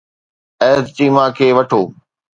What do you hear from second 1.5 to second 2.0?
وٺو.